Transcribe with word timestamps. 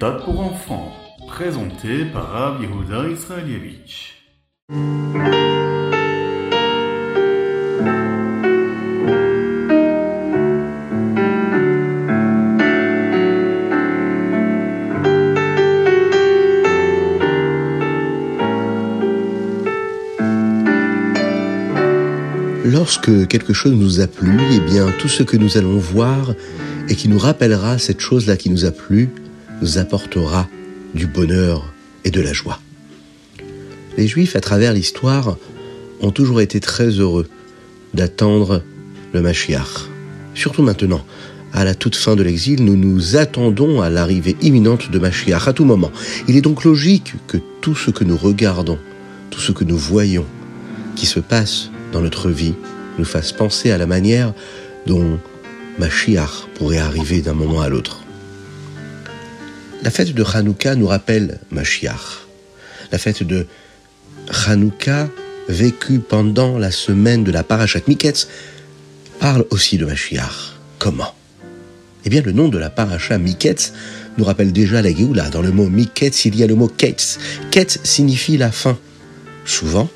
méthode 0.00 0.24
pour 0.24 0.40
enfants, 0.40 0.92
présenté 1.26 2.06
par 2.06 2.30
Rav 2.30 2.62
Israelievich. 2.62 4.14
Lorsque 22.64 23.26
quelque 23.28 23.52
chose 23.52 23.72
nous 23.72 24.00
a 24.00 24.06
plu, 24.06 24.38
eh 24.50 24.60
bien 24.60 24.86
tout 24.98 25.08
ce 25.08 25.22
que 25.22 25.36
nous 25.36 25.58
allons 25.58 25.76
voir 25.76 26.32
et 26.88 26.96
qui 26.96 27.08
nous 27.08 27.18
rappellera 27.18 27.76
cette 27.76 28.00
chose-là 28.00 28.38
qui 28.38 28.48
nous 28.48 28.64
a 28.64 28.70
plu, 28.70 29.10
apportera 29.76 30.48
du 30.94 31.06
bonheur 31.06 31.72
et 32.04 32.10
de 32.10 32.20
la 32.20 32.32
joie. 32.32 32.60
Les 33.96 34.06
Juifs, 34.06 34.36
à 34.36 34.40
travers 34.40 34.72
l'histoire, 34.72 35.36
ont 36.00 36.10
toujours 36.10 36.40
été 36.40 36.60
très 36.60 36.88
heureux 36.88 37.28
d'attendre 37.94 38.62
le 39.12 39.20
Mashiach. 39.20 39.88
Surtout 40.34 40.62
maintenant, 40.62 41.04
à 41.52 41.64
la 41.64 41.74
toute 41.74 41.96
fin 41.96 42.14
de 42.14 42.22
l'exil, 42.22 42.64
nous 42.64 42.76
nous 42.76 43.16
attendons 43.16 43.82
à 43.82 43.90
l'arrivée 43.90 44.36
imminente 44.40 44.90
de 44.90 44.98
Mashiach 44.98 45.48
à 45.48 45.52
tout 45.52 45.64
moment. 45.64 45.90
Il 46.28 46.36
est 46.36 46.40
donc 46.40 46.64
logique 46.64 47.14
que 47.26 47.38
tout 47.60 47.74
ce 47.74 47.90
que 47.90 48.04
nous 48.04 48.16
regardons, 48.16 48.78
tout 49.30 49.40
ce 49.40 49.52
que 49.52 49.64
nous 49.64 49.76
voyons, 49.76 50.26
qui 50.94 51.06
se 51.06 51.20
passe 51.20 51.70
dans 51.92 52.00
notre 52.00 52.30
vie, 52.30 52.54
nous 52.98 53.04
fasse 53.04 53.32
penser 53.32 53.70
à 53.70 53.78
la 53.78 53.86
manière 53.86 54.32
dont 54.86 55.18
Mashiach 55.78 56.46
pourrait 56.54 56.78
arriver 56.78 57.20
d'un 57.20 57.34
moment 57.34 57.60
à 57.60 57.68
l'autre. 57.68 58.02
La 59.82 59.90
fête 59.90 60.12
de 60.12 60.22
Hanouka 60.22 60.74
nous 60.74 60.88
rappelle 60.88 61.38
Mashiach. 61.50 62.26
La 62.92 62.98
fête 62.98 63.22
de 63.22 63.46
Hanouka, 64.46 65.08
vécue 65.48 66.00
pendant 66.00 66.58
la 66.58 66.70
semaine 66.70 67.24
de 67.24 67.32
la 67.32 67.42
Parashat 67.42 67.80
Miketz, 67.88 68.28
parle 69.20 69.46
aussi 69.48 69.78
de 69.78 69.86
Mashiach. 69.86 70.58
Comment? 70.78 71.14
Eh 72.04 72.10
bien, 72.10 72.20
le 72.20 72.32
nom 72.32 72.48
de 72.48 72.58
la 72.58 72.68
Parashat 72.68 73.16
Miketz 73.16 73.72
nous 74.18 74.24
rappelle 74.24 74.52
déjà 74.52 74.82
la 74.82 74.94
Géoula. 74.94 75.30
Dans 75.30 75.40
le 75.40 75.50
mot 75.50 75.70
Miketz, 75.70 76.26
il 76.26 76.36
y 76.36 76.42
a 76.42 76.46
le 76.46 76.56
mot 76.56 76.68
Ketz. 76.68 77.18
Ketz 77.50 77.80
signifie 77.82 78.36
la 78.36 78.52
fin. 78.52 78.78
Souvent, 79.46 79.88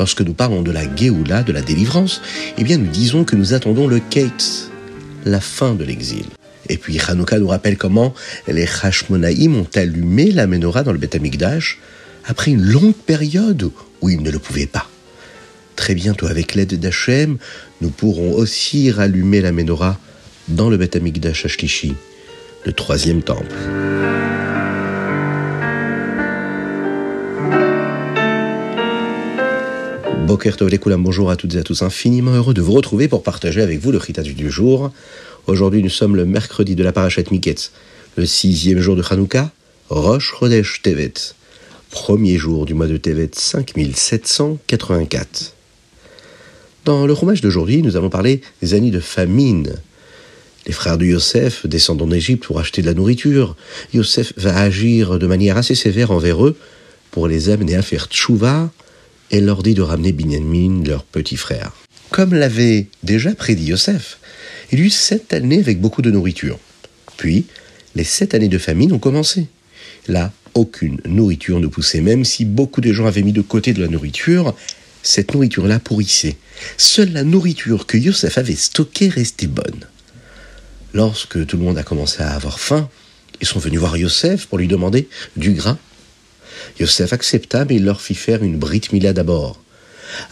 lorsque 0.00 0.22
nous 0.22 0.34
parlons 0.34 0.62
de 0.62 0.72
la 0.72 0.82
Géoula, 0.96 1.44
de 1.44 1.52
la 1.52 1.62
délivrance, 1.62 2.22
eh 2.56 2.64
bien, 2.64 2.78
nous 2.78 2.90
disons 2.90 3.22
que 3.22 3.36
nous 3.36 3.54
attendons 3.54 3.86
le 3.86 4.00
Ketz, 4.00 4.70
la 5.24 5.40
fin 5.40 5.76
de 5.76 5.84
l'exil. 5.84 6.26
Et 6.68 6.76
puis 6.76 6.98
Hanouka 7.06 7.38
nous 7.38 7.48
rappelle 7.48 7.78
comment 7.78 8.14
les 8.46 8.66
Hashmonaïm 8.82 9.56
ont 9.56 9.68
allumé 9.74 10.30
la 10.30 10.46
menorah 10.46 10.82
dans 10.82 10.92
le 10.92 10.98
Beth 10.98 11.14
Amikdash 11.14 11.78
après 12.26 12.50
une 12.50 12.62
longue 12.62 12.94
période 12.94 13.70
où 14.00 14.08
ils 14.08 14.22
ne 14.22 14.30
le 14.30 14.38
pouvaient 14.38 14.66
pas. 14.66 14.88
Très 15.76 15.94
bientôt, 15.94 16.26
avec 16.26 16.54
l'aide 16.54 16.74
d'Hachem, 16.78 17.38
nous 17.80 17.90
pourrons 17.90 18.32
aussi 18.32 18.90
rallumer 18.90 19.40
la 19.40 19.52
menorah 19.52 19.98
dans 20.48 20.68
le 20.68 20.76
Beth 20.76 20.96
Amikdash 20.96 21.46
Ashlishi, 21.46 21.94
le 22.64 22.72
troisième 22.72 23.22
temple. 23.22 23.54
Boker 30.28 30.58
Tov 30.58 30.68
bonjour 30.98 31.30
à 31.30 31.36
toutes 31.36 31.54
et 31.54 31.58
à 31.58 31.62
tous, 31.62 31.80
infiniment 31.80 32.32
heureux 32.32 32.52
de 32.52 32.60
vous 32.60 32.72
retrouver 32.72 33.08
pour 33.08 33.22
partager 33.22 33.62
avec 33.62 33.78
vous 33.78 33.92
le 33.92 33.96
Ritat 33.96 34.20
du 34.20 34.50
jour. 34.50 34.92
Aujourd'hui, 35.48 35.82
nous 35.82 35.88
sommes 35.88 36.14
le 36.14 36.26
mercredi 36.26 36.74
de 36.74 36.84
la 36.84 36.92
Parashat 36.92 37.22
Miketz, 37.30 37.72
le 38.18 38.26
sixième 38.26 38.80
jour 38.80 38.96
de 38.96 39.02
Hanouka, 39.08 39.50
Rosh 39.88 40.34
Chodesh 40.38 40.82
Tevet, 40.82 41.14
premier 41.90 42.36
jour 42.36 42.66
du 42.66 42.74
mois 42.74 42.86
de 42.86 42.98
Tevet 42.98 43.30
5784. 43.32 45.54
Dans 46.84 47.06
le 47.06 47.14
roumage 47.14 47.40
d'aujourd'hui, 47.40 47.80
nous 47.80 47.96
allons 47.96 48.10
parler 48.10 48.42
des 48.60 48.74
années 48.74 48.90
de 48.90 49.00
famine. 49.00 49.76
Les 50.66 50.74
frères 50.74 50.98
de 50.98 51.06
Yosef, 51.06 51.66
descendant 51.66 52.06
d'Égypte 52.06 52.44
pour 52.44 52.60
acheter 52.60 52.82
de 52.82 52.86
la 52.86 52.92
nourriture, 52.92 53.56
Yosef 53.94 54.34
va 54.36 54.54
agir 54.54 55.18
de 55.18 55.26
manière 55.26 55.56
assez 55.56 55.74
sévère 55.74 56.10
envers 56.10 56.44
eux 56.44 56.58
pour 57.10 57.26
les 57.26 57.48
amener 57.48 57.74
à 57.74 57.80
faire 57.80 58.08
tchouva 58.08 58.70
et 59.30 59.40
leur 59.40 59.62
dit 59.62 59.72
de 59.72 59.80
ramener 59.80 60.12
Binyamin, 60.12 60.84
leur 60.84 61.04
petit 61.04 61.38
frère. 61.38 61.72
Comme 62.10 62.34
l'avait 62.34 62.88
déjà 63.02 63.34
prédit 63.34 63.64
Yosef, 63.64 64.18
il 64.72 64.80
eut 64.80 64.90
sept 64.90 65.32
années 65.32 65.60
avec 65.60 65.80
beaucoup 65.80 66.02
de 66.02 66.10
nourriture. 66.10 66.58
Puis, 67.16 67.46
les 67.94 68.04
sept 68.04 68.34
années 68.34 68.48
de 68.48 68.58
famine 68.58 68.92
ont 68.92 68.98
commencé. 68.98 69.46
Là, 70.06 70.32
aucune 70.54 71.00
nourriture 71.04 71.60
ne 71.60 71.66
poussait, 71.66 72.00
même 72.00 72.24
si 72.24 72.44
beaucoup 72.44 72.80
de 72.80 72.92
gens 72.92 73.06
avaient 73.06 73.22
mis 73.22 73.32
de 73.32 73.40
côté 73.40 73.72
de 73.72 73.80
la 73.80 73.88
nourriture, 73.88 74.54
cette 75.02 75.32
nourriture-là 75.32 75.78
pourrissait. 75.78 76.36
Seule 76.76 77.12
la 77.12 77.24
nourriture 77.24 77.86
que 77.86 77.96
Yosef 77.96 78.38
avait 78.38 78.56
stockée 78.56 79.08
restait 79.08 79.46
bonne. 79.46 79.86
Lorsque 80.94 81.46
tout 81.46 81.56
le 81.56 81.62
monde 81.62 81.78
a 81.78 81.82
commencé 81.82 82.22
à 82.22 82.30
avoir 82.30 82.58
faim, 82.58 82.88
ils 83.40 83.46
sont 83.46 83.58
venus 83.58 83.78
voir 83.78 83.96
Yosef 83.96 84.46
pour 84.46 84.58
lui 84.58 84.68
demander 84.68 85.08
du 85.36 85.52
grain. 85.52 85.78
Yosef 86.80 87.12
accepta, 87.12 87.64
mais 87.64 87.76
il 87.76 87.84
leur 87.84 88.00
fit 88.00 88.14
faire 88.14 88.42
une 88.42 88.58
brit 88.58 88.82
mila 88.92 89.12
d'abord. 89.12 89.62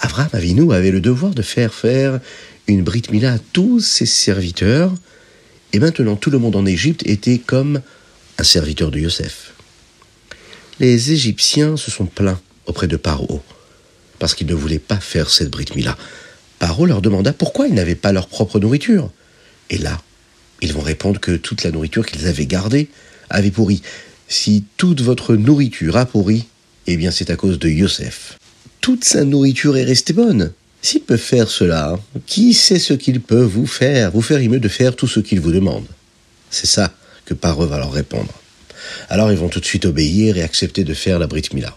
Abraham 0.00 0.30
Avinu 0.32 0.72
avait 0.72 0.90
le 0.90 1.00
devoir 1.00 1.34
de 1.34 1.42
faire 1.42 1.72
faire 1.72 2.20
une 2.68 2.82
Brit 2.82 3.02
Mila 3.10 3.34
à 3.34 3.38
tous 3.38 3.80
ses 3.80 4.06
serviteurs, 4.06 4.92
et 5.72 5.78
maintenant 5.78 6.16
tout 6.16 6.30
le 6.30 6.38
monde 6.38 6.56
en 6.56 6.66
Égypte 6.66 7.06
était 7.06 7.38
comme 7.38 7.80
un 8.38 8.44
serviteur 8.44 8.90
de 8.90 8.98
Yosef. 8.98 9.52
Les 10.80 11.12
Égyptiens 11.12 11.76
se 11.76 11.90
sont 11.90 12.06
plaints 12.06 12.40
auprès 12.66 12.88
de 12.88 12.96
Paro, 12.96 13.42
parce 14.18 14.34
qu'ils 14.34 14.46
ne 14.46 14.54
voulaient 14.54 14.78
pas 14.78 14.98
faire 14.98 15.30
cette 15.30 15.50
Brit 15.50 15.66
Mila. 15.74 15.96
Paro 16.58 16.86
leur 16.86 17.02
demanda 17.02 17.32
pourquoi 17.32 17.68
ils 17.68 17.74
n'avaient 17.74 17.94
pas 17.94 18.12
leur 18.12 18.28
propre 18.28 18.58
nourriture. 18.58 19.10
Et 19.70 19.78
là, 19.78 20.00
ils 20.62 20.72
vont 20.72 20.80
répondre 20.80 21.20
que 21.20 21.36
toute 21.36 21.62
la 21.64 21.70
nourriture 21.70 22.06
qu'ils 22.06 22.26
avaient 22.26 22.46
gardée 22.46 22.88
avait 23.30 23.50
pourri. 23.50 23.82
Si 24.28 24.64
toute 24.76 25.02
votre 25.02 25.36
nourriture 25.36 25.96
a 25.96 26.06
pourri, 26.06 26.46
eh 26.86 26.96
bien 26.96 27.10
c'est 27.10 27.30
à 27.30 27.36
cause 27.36 27.58
de 27.58 27.68
Yosef. 27.68 28.38
Toute 28.80 29.04
sa 29.04 29.24
nourriture 29.24 29.76
est 29.76 29.84
restée 29.84 30.12
bonne. 30.12 30.52
S'il 30.86 31.02
peut 31.02 31.16
faire 31.16 31.50
cela, 31.50 31.98
qui 32.26 32.54
sait 32.54 32.78
ce 32.78 32.94
qu'il 32.94 33.20
peut 33.20 33.42
vous 33.42 33.66
faire 33.66 34.12
Vous 34.12 34.22
faire 34.22 34.38
mieux 34.38 34.60
de 34.60 34.68
faire 34.68 34.94
tout 34.94 35.08
ce 35.08 35.18
qu'il 35.18 35.40
vous 35.40 35.50
demande? 35.50 35.84
C'est 36.48 36.68
ça 36.68 36.92
que 37.24 37.34
Paro 37.34 37.66
va 37.66 37.78
leur 37.78 37.90
répondre. 37.90 38.32
Alors 39.08 39.32
ils 39.32 39.36
vont 39.36 39.48
tout 39.48 39.58
de 39.58 39.64
suite 39.64 39.84
obéir 39.84 40.36
et 40.36 40.44
accepter 40.44 40.84
de 40.84 40.94
faire 40.94 41.18
la 41.18 41.26
Brit 41.26 41.48
Mila. 41.52 41.76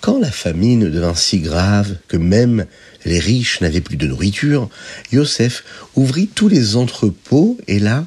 Quand 0.00 0.18
la 0.18 0.30
famine 0.30 0.88
devint 0.88 1.14
si 1.14 1.40
grave 1.40 1.96
que 2.08 2.16
même 2.16 2.64
les 3.04 3.18
riches 3.18 3.60
n'avaient 3.60 3.82
plus 3.82 3.98
de 3.98 4.06
nourriture, 4.06 4.70
Yosef 5.12 5.62
ouvrit 5.94 6.28
tous 6.28 6.48
les 6.48 6.76
entrepôts 6.76 7.58
et 7.68 7.78
là, 7.78 8.06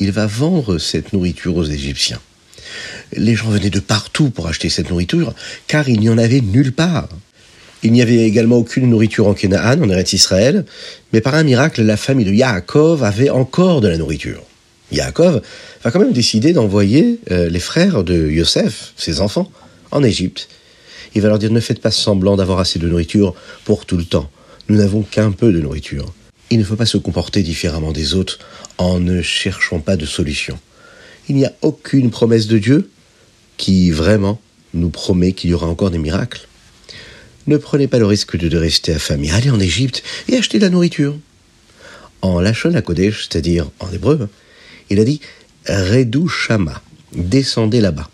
il 0.00 0.10
va 0.10 0.26
vendre 0.26 0.78
cette 0.78 1.12
nourriture 1.12 1.54
aux 1.54 1.64
Égyptiens. 1.64 2.20
Les 3.12 3.36
gens 3.36 3.50
venaient 3.50 3.70
de 3.70 3.78
partout 3.78 4.30
pour 4.30 4.48
acheter 4.48 4.70
cette 4.70 4.90
nourriture, 4.90 5.36
car 5.68 5.88
il 5.88 6.00
n'y 6.00 6.08
en 6.08 6.18
avait 6.18 6.40
nulle 6.40 6.72
part. 6.72 7.08
Il 7.82 7.92
n'y 7.92 8.02
avait 8.02 8.24
également 8.24 8.56
aucune 8.56 8.88
nourriture 8.88 9.26
en 9.26 9.34
Canaan, 9.34 9.80
en 9.82 9.90
Eretz 9.90 10.12
Israël, 10.12 10.64
mais 11.12 11.20
par 11.20 11.34
un 11.34 11.42
miracle, 11.42 11.82
la 11.82 11.96
famille 11.96 12.24
de 12.24 12.32
Yaakov 12.32 13.04
avait 13.04 13.30
encore 13.30 13.80
de 13.80 13.88
la 13.88 13.98
nourriture. 13.98 14.42
Yaakov 14.92 15.42
va 15.84 15.90
quand 15.90 16.00
même 16.00 16.12
décider 16.12 16.52
d'envoyer 16.52 17.18
euh, 17.30 17.48
les 17.48 17.60
frères 17.60 18.04
de 18.04 18.28
Yosef, 18.30 18.92
ses 18.96 19.20
enfants, 19.20 19.50
en 19.90 20.02
Égypte. 20.02 20.48
Il 21.14 21.22
va 21.22 21.28
leur 21.28 21.38
dire 21.38 21.50
ne 21.50 21.60
faites 21.60 21.80
pas 21.80 21.90
semblant 21.90 22.36
d'avoir 22.36 22.58
assez 22.58 22.78
de 22.78 22.88
nourriture 22.88 23.34
pour 23.64 23.86
tout 23.86 23.96
le 23.96 24.04
temps. 24.04 24.30
Nous 24.68 24.76
n'avons 24.76 25.02
qu'un 25.02 25.32
peu 25.32 25.52
de 25.52 25.60
nourriture. 25.60 26.12
Il 26.50 26.58
ne 26.58 26.64
faut 26.64 26.76
pas 26.76 26.86
se 26.86 26.98
comporter 26.98 27.42
différemment 27.42 27.92
des 27.92 28.14
autres 28.14 28.38
en 28.78 29.00
ne 29.00 29.22
cherchant 29.22 29.80
pas 29.80 29.96
de 29.96 30.06
solution. 30.06 30.58
Il 31.28 31.36
n'y 31.36 31.44
a 31.44 31.52
aucune 31.62 32.10
promesse 32.10 32.46
de 32.46 32.58
Dieu 32.58 32.90
qui 33.56 33.90
vraiment 33.90 34.40
nous 34.74 34.90
promet 34.90 35.32
qu'il 35.32 35.50
y 35.50 35.54
aura 35.54 35.66
encore 35.66 35.90
des 35.90 35.98
miracles. 35.98 36.46
Ne 37.46 37.58
prenez 37.58 37.86
pas 37.86 37.98
le 37.98 38.06
risque 38.06 38.36
de 38.36 38.56
rester 38.56 38.92
affamé. 38.92 39.30
Allez 39.30 39.50
en 39.50 39.60
Égypte 39.60 40.02
et 40.28 40.36
achetez 40.36 40.58
de 40.58 40.64
la 40.64 40.70
nourriture. 40.70 41.16
En 42.20 42.40
Lachon 42.40 42.74
à 42.74 42.82
Kodesh, 42.82 43.28
c'est-à-dire 43.28 43.70
en 43.78 43.92
hébreu, 43.92 44.28
il 44.90 44.98
a 44.98 45.04
dit 45.04 45.20
Redou 45.68 46.26
Shama, 46.28 46.82
descendez 47.12 47.80
là-bas. 47.80 48.10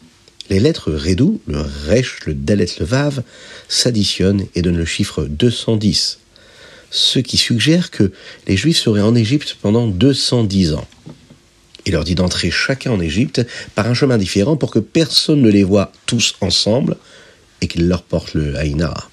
Les 0.50 0.60
lettres 0.60 0.92
Redou, 0.92 1.40
le 1.46 1.62
Resh, 1.88 2.26
le 2.26 2.34
Dalet, 2.34 2.66
le 2.78 2.84
Vav, 2.84 3.22
s'additionnent 3.68 4.46
et 4.54 4.60
donnent 4.60 4.76
le 4.76 4.84
chiffre 4.84 5.24
210. 5.24 6.18
Ce 6.90 7.18
qui 7.18 7.38
suggère 7.38 7.90
que 7.90 8.12
les 8.46 8.58
Juifs 8.58 8.76
seraient 8.76 9.00
en 9.00 9.14
Égypte 9.14 9.56
pendant 9.62 9.86
210 9.86 10.74
ans. 10.74 10.86
Il 11.86 11.92
leur 11.92 12.04
dit 12.04 12.14
d'entrer 12.14 12.50
chacun 12.50 12.90
en 12.92 13.00
Égypte 13.00 13.40
par 13.74 13.86
un 13.86 13.94
chemin 13.94 14.18
différent 14.18 14.56
pour 14.56 14.70
que 14.70 14.78
personne 14.78 15.40
ne 15.40 15.48
les 15.48 15.64
voie 15.64 15.90
tous 16.04 16.34
ensemble 16.42 16.96
et 17.62 17.66
qu'il 17.66 17.88
leur 17.88 18.02
porte 18.02 18.34
le 18.34 18.56
Haïnara. 18.56 19.08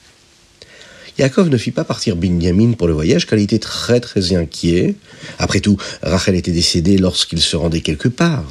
Yaakov 1.19 1.49
ne 1.49 1.57
fit 1.57 1.71
pas 1.71 1.83
partir 1.83 2.15
Binyamin 2.15 2.73
pour 2.73 2.87
le 2.87 2.93
voyage 2.93 3.27
car 3.27 3.37
il 3.37 3.43
était 3.43 3.59
très 3.59 3.99
très 3.99 4.33
inquiet. 4.33 4.95
Après 5.37 5.59
tout, 5.59 5.75
Rachel 6.01 6.35
était 6.35 6.53
décédée 6.53 6.97
lorsqu'il 6.97 7.41
se 7.41 7.57
rendait 7.57 7.81
quelque 7.81 8.07
part. 8.07 8.45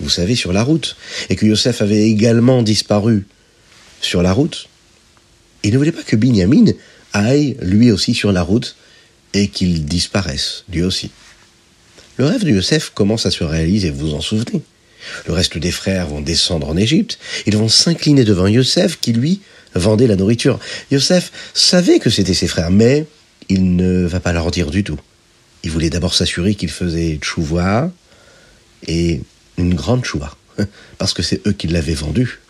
vous 0.00 0.08
savez, 0.08 0.34
sur 0.34 0.54
la 0.54 0.62
route, 0.62 0.96
et 1.28 1.36
que 1.36 1.44
Yosef 1.44 1.82
avait 1.82 2.08
également 2.08 2.62
disparu 2.62 3.26
sur 4.00 4.22
la 4.22 4.32
route, 4.32 4.68
il 5.62 5.74
ne 5.74 5.76
voulait 5.76 5.92
pas 5.92 6.02
que 6.02 6.16
Binyamin 6.16 6.72
aille 7.12 7.58
lui 7.60 7.90
aussi 7.90 8.14
sur 8.14 8.32
la 8.32 8.42
route 8.42 8.76
et 9.34 9.48
qu'il 9.48 9.84
disparaisse 9.84 10.64
lui 10.72 10.82
aussi. 10.82 11.10
Le 12.16 12.24
rêve 12.24 12.44
de 12.44 12.50
Yosef 12.50 12.92
commence 12.94 13.26
à 13.26 13.30
se 13.30 13.44
réaliser, 13.44 13.90
vous 13.90 14.08
vous 14.08 14.14
en 14.14 14.22
souvenez. 14.22 14.62
Le 15.26 15.34
reste 15.34 15.58
des 15.58 15.70
frères 15.70 16.06
vont 16.06 16.22
descendre 16.22 16.68
en 16.70 16.78
Égypte, 16.78 17.18
ils 17.46 17.58
vont 17.58 17.68
s'incliner 17.68 18.24
devant 18.24 18.46
Yosef 18.46 18.98
qui 19.00 19.12
lui 19.12 19.40
vendait 19.74 20.06
la 20.06 20.16
nourriture. 20.16 20.58
Yosef 20.90 21.30
savait 21.54 21.98
que 21.98 22.10
c'était 22.10 22.34
ses 22.34 22.48
frères, 22.48 22.70
mais 22.70 23.06
il 23.48 23.76
ne 23.76 24.04
va 24.06 24.20
pas 24.20 24.32
leur 24.32 24.50
dire 24.50 24.70
du 24.70 24.84
tout. 24.84 24.98
Il 25.62 25.70
voulait 25.70 25.90
d'abord 25.90 26.14
s'assurer 26.14 26.54
qu'il 26.54 26.70
faisait 26.70 27.18
tchouva 27.20 27.90
et 28.86 29.20
une 29.58 29.74
grande 29.74 30.04
chouva, 30.04 30.36
parce 30.98 31.12
que 31.12 31.22
c'est 31.22 31.46
eux 31.46 31.52
qui 31.52 31.68
l'avaient 31.68 31.94
vendu. 31.94 32.40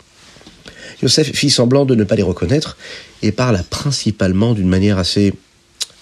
Yosef 1.01 1.31
fit 1.33 1.49
semblant 1.49 1.85
de 1.85 1.95
ne 1.95 2.03
pas 2.03 2.15
les 2.15 2.23
reconnaître 2.23 2.77
et 3.21 3.31
parla 3.31 3.63
principalement 3.63 4.53
d'une 4.53 4.69
manière 4.69 4.97
assez, 4.97 5.33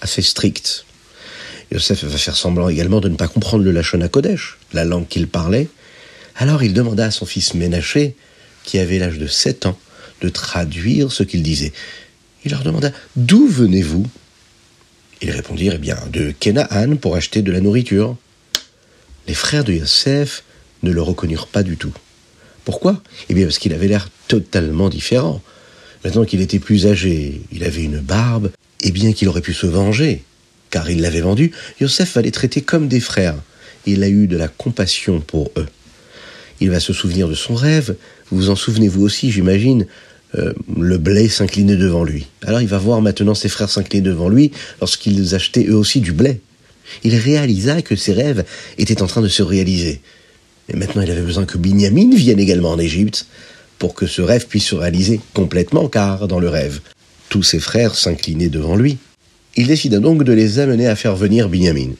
assez 0.02 0.22
stricte. 0.22 0.86
Yosef 1.72 2.04
va 2.04 2.18
faire 2.18 2.36
semblant 2.36 2.70
également 2.70 3.00
de 3.00 3.10
ne 3.10 3.16
pas 3.16 3.28
comprendre 3.28 3.64
le 3.64 3.72
Lachon 3.72 4.06
Kodesh, 4.10 4.58
la 4.74 4.86
langue 4.86 5.08
qu'il 5.08 5.28
parlait. 5.28 5.68
Alors 6.36 6.64
il 6.64 6.74
demanda 6.74 7.06
à 7.06 7.12
son 7.12 7.26
fils 7.26 7.54
Ménaché, 7.54 8.16
qui 8.64 8.80
avait 8.80 9.00
l'âge 9.00 9.20
de 9.20 9.28
sept 9.28 9.66
ans, 9.66 9.78
de 10.22 10.30
traduire 10.30 11.12
ce 11.12 11.24
qu'il 11.24 11.44
disait. 11.44 11.74
Il 12.46 12.52
leur 12.52 12.64
demanda 12.64 12.92
D'où 13.16 13.48
venez-vous? 13.48 14.06
Ils 15.22 15.32
répondirent 15.32 15.74
Eh 15.76 15.80
bien, 15.80 15.98
de 16.12 16.32
Kenaan 16.32 16.98
pour 16.98 17.16
acheter 17.16 17.42
de 17.42 17.52
la 17.52 17.62
nourriture. 17.62 18.16
Les 19.28 19.34
frères 19.34 19.64
de 19.64 19.74
Yosef 19.74 20.44
ne 20.84 20.92
le 20.92 21.02
reconnurent 21.02 21.48
pas 21.48 21.64
du 21.64 21.78
tout. 21.78 21.94
Pourquoi? 22.66 23.02
Eh 23.30 23.34
bien, 23.34 23.46
parce 23.46 23.60
qu'il 23.60 23.74
avait 23.74 23.88
l'air 23.88 24.10
totalement 24.28 24.90
différent. 24.90 25.42
Maintenant 26.04 26.24
qu'il 26.24 26.42
était 26.42 26.60
plus 26.60 26.88
âgé, 26.88 27.42
il 27.52 27.64
avait 27.64 27.84
une 27.84 28.00
barbe, 28.00 28.52
et 28.82 28.92
bien 28.92 29.12
qu'il 29.12 29.28
aurait 29.28 29.42
pu 29.42 29.54
se 29.54 29.68
venger, 29.68 30.24
car 30.70 30.90
il 30.90 31.02
l'avait 31.02 31.22
vendu, 31.22 31.52
Yosef 31.82 32.16
va 32.16 32.22
les 32.22 32.32
traiter 32.32 32.62
comme 32.62 32.88
des 32.88 33.00
frères. 33.02 33.36
Il 33.86 34.04
a 34.04 34.10
eu 34.10 34.28
de 34.28 34.38
la 34.38 34.48
compassion 34.48 35.20
pour 35.20 35.52
eux. 35.58 35.68
Il 36.62 36.70
va 36.70 36.80
se 36.80 36.94
souvenir 36.94 37.28
de 37.28 37.36
son 37.36 37.56
rêve. 37.56 37.96
Vous 38.30 38.38
vous 38.38 38.50
en 38.50 38.56
souvenez 38.56 38.88
vous 38.88 39.04
aussi, 39.04 39.32
j'imagine. 39.32 39.86
Euh, 40.38 40.54
le 40.80 40.98
blé 41.00 41.28
s'inclinait 41.28 41.76
devant 41.76 42.04
lui. 42.04 42.28
Alors 42.46 42.62
il 42.62 42.68
va 42.68 42.78
voir 42.78 43.02
maintenant 43.02 43.34
ses 43.34 43.50
frères 43.50 43.70
s'incliner 43.70 44.04
devant 44.04 44.30
lui 44.30 44.52
lorsqu'ils 44.80 45.34
achetaient 45.34 45.66
eux 45.68 45.76
aussi 45.76 46.02
du 46.02 46.12
blé. 46.12 46.40
Il 47.04 47.16
réalisa 47.16 47.82
que 47.82 47.96
ses 47.96 48.14
rêves 48.14 48.46
étaient 48.78 49.02
en 49.02 49.08
train 49.08 49.22
de 49.22 49.28
se 49.28 49.42
réaliser. 49.42 50.02
Et 50.72 50.76
maintenant 50.76 51.02
il 51.02 51.10
avait 51.10 51.24
besoin 51.24 51.46
que 51.46 51.58
Binyamin 51.58 52.16
vienne 52.16 52.40
également 52.40 52.72
en 52.72 52.80
Égypte 52.80 53.26
pour 53.80 53.96
que 53.96 54.06
ce 54.06 54.22
rêve 54.22 54.46
puisse 54.46 54.66
se 54.66 54.76
réaliser 54.76 55.20
complètement, 55.34 55.88
car 55.88 56.28
dans 56.28 56.40
le 56.40 56.50
rêve, 56.50 56.82
tous 57.30 57.44
ses 57.44 57.60
frères 57.60 57.96
s'inclinaient 57.96 58.50
devant 58.50 58.76
lui. 58.76 58.98
Il 59.56 59.68
décida 59.68 60.00
donc 60.00 60.24
de 60.24 60.34
les 60.34 60.60
amener 60.60 60.88
à 60.88 60.96
faire 60.96 61.16
venir 61.16 61.50
Binyamin. 61.50 61.92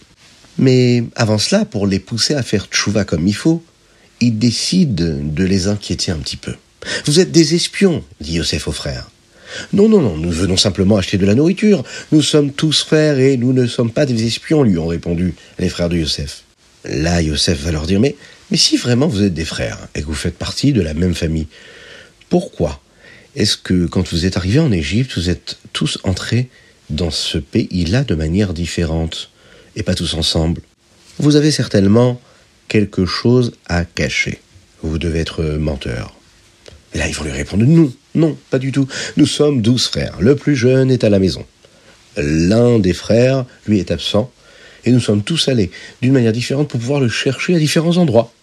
Mais 0.60 1.04
avant 1.16 1.38
cela, 1.38 1.66
pour 1.66 1.88
les 1.88 2.00
pousser 2.00 2.36
à 2.36 2.44
faire 2.44 2.68
tchouva 2.68 3.06
comme 3.06 3.28
il 3.28 3.36
faut, 3.36 3.64
il 4.20 4.38
décide 4.38 5.34
de 5.34 5.44
les 5.46 5.68
inquiéter 5.68 6.12
un 6.12 6.18
petit 6.18 6.38
peu. 6.38 6.54
Vous 7.06 7.20
êtes 7.20 7.32
des 7.32 7.56
espions, 7.56 8.04
dit 8.22 8.34
Yosef 8.36 8.68
aux 8.68 8.74
frères. 8.74 9.10
Non, 9.74 9.90
non, 9.90 10.02
non, 10.02 10.18
nous 10.18 10.32
venons 10.32 10.58
simplement 10.58 10.98
acheter 10.98 11.18
de 11.18 11.26
la 11.26 11.36
nourriture. 11.36 11.84
Nous 12.12 12.22
sommes 12.22 12.52
tous 12.52 12.84
frères 12.84 13.20
et 13.20 13.38
nous 13.38 13.54
ne 13.54 13.66
sommes 13.66 13.92
pas 13.92 14.06
des 14.06 14.26
espions, 14.26 14.64
lui 14.64 14.78
ont 14.78 14.88
répondu 14.88 15.34
les 15.58 15.70
frères 15.70 15.90
de 15.90 15.98
Yosef. 15.98 16.44
Là, 16.86 17.22
Yosef 17.22 17.60
va 17.62 17.72
leur 17.72 17.88
dire, 17.88 18.00
mais, 18.00 18.16
mais 18.52 18.58
si 18.58 18.78
vraiment 18.78 19.08
vous 19.08 19.24
êtes 19.24 19.34
des 19.34 19.46
frères 19.46 19.88
et 19.96 20.02
que 20.02 20.06
vous 20.06 20.14
faites 20.14 20.38
partie 20.38 20.72
de 20.72 20.82
la 20.82 20.94
même 20.94 21.16
famille, 21.16 21.48
pourquoi 22.30 22.80
est-ce 23.36 23.58
que 23.58 23.86
quand 23.86 24.08
vous 24.10 24.26
êtes 24.26 24.38
arrivés 24.38 24.60
en 24.60 24.72
Égypte, 24.72 25.14
vous 25.16 25.30
êtes 25.30 25.58
tous 25.74 26.00
entrés 26.04 26.50
dans 26.90 27.12
ce 27.12 27.38
pays-là 27.38 28.04
de 28.04 28.16
manière 28.16 28.54
différente 28.54 29.30
et 29.76 29.84
pas 29.84 29.96
tous 29.96 30.14
ensemble? 30.14 30.62
Vous 31.18 31.36
avez 31.36 31.52
certainement 31.52 32.22
quelque 32.68 33.06
chose 33.06 33.52
à 33.68 33.84
cacher. 33.84 34.40
Vous 34.82 34.98
devez 34.98 35.20
être 35.20 35.44
menteur. 35.44 36.19
Et 36.94 36.98
là, 36.98 37.08
ils 37.08 37.14
vont 37.14 37.24
lui 37.24 37.32
répondre 37.32 37.66
non, 37.66 37.92
non, 38.16 38.38
pas 38.50 38.60
du 38.60 38.72
tout. 38.72 38.88
Nous 39.18 39.28
sommes 39.28 39.62
douze 39.62 39.88
frères. 39.88 40.20
Le 40.20 40.36
plus 40.36 40.56
jeune 40.56 40.92
est 40.92 41.04
à 41.04 41.10
la 41.10 41.20
maison. 41.20 41.46
L'un 42.18 42.80
des 42.80 42.94
frères, 42.94 43.46
lui, 43.68 43.80
est 43.80 43.92
absent. 43.92 44.32
Et 44.86 44.92
nous 44.92 45.00
sommes 45.00 45.24
tous 45.24 45.48
allés 45.48 45.72
d'une 46.02 46.14
manière 46.14 46.32
différente 46.32 46.70
pour 46.70 46.80
pouvoir 46.80 47.00
le 47.00 47.10
chercher 47.10 47.56
à 47.56 47.60
différents 47.60 47.98
endroits. 47.98 48.34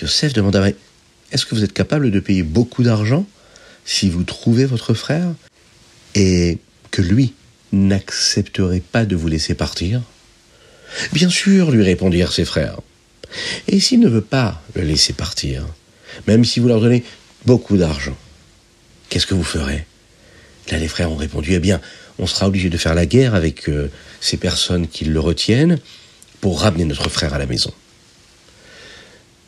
Yosef 0.00 0.32
demanda 0.32 0.68
Est-ce 1.32 1.46
que 1.46 1.54
vous 1.54 1.64
êtes 1.64 1.72
capable 1.72 2.10
de 2.10 2.20
payer 2.20 2.42
beaucoup 2.42 2.82
d'argent 2.82 3.26
si 3.84 4.10
vous 4.10 4.24
trouvez 4.24 4.64
votre 4.64 4.94
frère 4.94 5.28
et 6.14 6.58
que 6.90 7.02
lui 7.02 7.34
n'accepterait 7.72 8.80
pas 8.80 9.04
de 9.04 9.16
vous 9.16 9.28
laisser 9.28 9.54
partir? 9.54 10.02
Bien 11.12 11.28
sûr, 11.28 11.70
lui 11.70 11.82
répondirent 11.82 12.32
ses 12.32 12.44
frères. 12.44 12.80
Et 13.66 13.78
s'il 13.78 14.00
ne 14.00 14.08
veut 14.08 14.22
pas 14.22 14.62
le 14.74 14.82
laisser 14.82 15.12
partir, 15.12 15.66
même 16.26 16.44
si 16.44 16.60
vous 16.60 16.68
leur 16.68 16.80
donnez 16.80 17.04
beaucoup 17.46 17.76
d'argent. 17.76 18.16
Qu'est-ce 19.08 19.26
que 19.26 19.34
vous 19.34 19.44
ferez? 19.44 19.86
Là, 20.70 20.78
les 20.78 20.88
frères 20.88 21.10
ont 21.10 21.16
répondu, 21.16 21.54
eh 21.54 21.60
bien, 21.60 21.80
on 22.18 22.26
sera 22.26 22.46
obligé 22.46 22.68
de 22.68 22.76
faire 22.76 22.94
la 22.94 23.06
guerre 23.06 23.34
avec 23.34 23.68
euh, 23.68 23.90
ces 24.20 24.36
personnes 24.36 24.86
qui 24.86 25.04
le 25.04 25.20
retiennent 25.20 25.78
pour 26.40 26.60
ramener 26.60 26.84
notre 26.84 27.08
frère 27.08 27.34
à 27.34 27.38
la 27.38 27.46
maison. 27.46 27.72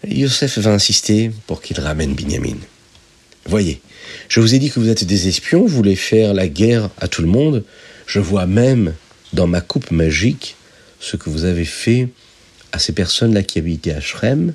Yosef 0.06 0.58
va 0.58 0.72
insister 0.72 1.30
pour 1.46 1.60
qu'il 1.60 1.78
ramène 1.78 2.14
Binyamin. 2.14 2.56
Voyez, 3.46 3.80
je 4.28 4.40
vous 4.40 4.54
ai 4.54 4.58
dit 4.58 4.70
que 4.70 4.80
vous 4.80 4.88
êtes 4.88 5.04
des 5.04 5.28
espions, 5.28 5.60
vous 5.60 5.76
voulez 5.76 5.96
faire 5.96 6.32
la 6.32 6.48
guerre 6.48 6.88
à 6.98 7.08
tout 7.08 7.22
le 7.22 7.28
monde. 7.28 7.64
Je 8.06 8.18
vois 8.18 8.46
même 8.46 8.94
dans 9.32 9.46
ma 9.46 9.60
coupe 9.60 9.90
magique 9.90 10.56
ce 11.00 11.16
que 11.16 11.30
vous 11.30 11.44
avez 11.44 11.64
fait 11.64 12.08
à 12.72 12.78
ces 12.78 12.92
personnes-là 12.92 13.42
qui 13.42 13.58
habitaient 13.58 13.92
à 13.92 14.00
Shrem, 14.00 14.54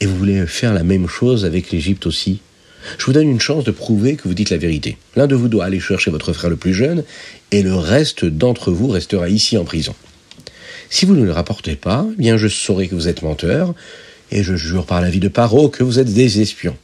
et 0.00 0.06
vous 0.06 0.16
voulez 0.16 0.46
faire 0.46 0.74
la 0.74 0.82
même 0.82 1.08
chose 1.08 1.44
avec 1.44 1.70
l'Égypte 1.70 2.06
aussi. 2.06 2.40
Je 2.98 3.06
vous 3.06 3.12
donne 3.12 3.28
une 3.28 3.40
chance 3.40 3.64
de 3.64 3.70
prouver 3.70 4.16
que 4.16 4.28
vous 4.28 4.34
dites 4.34 4.50
la 4.50 4.58
vérité. 4.58 4.96
L'un 5.16 5.26
de 5.26 5.34
vous 5.34 5.48
doit 5.48 5.64
aller 5.64 5.80
chercher 5.80 6.10
votre 6.10 6.32
frère 6.32 6.50
le 6.50 6.56
plus 6.56 6.74
jeune, 6.74 7.02
et 7.50 7.62
le 7.62 7.74
reste 7.74 8.24
d'entre 8.24 8.70
vous 8.70 8.88
restera 8.88 9.28
ici 9.28 9.56
en 9.56 9.64
prison. 9.64 9.94
Si 10.88 11.04
vous 11.04 11.16
ne 11.16 11.24
le 11.24 11.32
rapportez 11.32 11.74
pas, 11.74 12.06
eh 12.12 12.16
bien 12.16 12.36
je 12.36 12.48
saurai 12.48 12.88
que 12.88 12.94
vous 12.94 13.08
êtes 13.08 13.22
menteur, 13.22 13.74
et 14.30 14.42
je 14.42 14.54
jure 14.54 14.86
par 14.86 15.00
la 15.00 15.10
vie 15.10 15.20
de 15.20 15.28
Paro 15.28 15.68
que 15.68 15.82
vous 15.82 15.98
êtes 15.98 16.12
des 16.12 16.40
espions. 16.40 16.76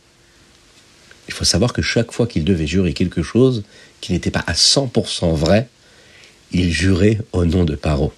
Il 1.28 1.34
faut 1.34 1.44
savoir 1.44 1.72
que 1.72 1.82
chaque 1.82 2.12
fois 2.12 2.26
qu'il 2.26 2.44
devait 2.44 2.66
jurer 2.66 2.94
quelque 2.94 3.22
chose 3.22 3.62
qui 4.00 4.12
n'était 4.12 4.30
pas 4.30 4.44
à 4.46 4.54
100% 4.54 5.34
vrai, 5.34 5.68
il 6.52 6.70
jurait 6.72 7.18
au 7.32 7.44
nom 7.44 7.64
de 7.64 7.74
Paro. 7.74 8.12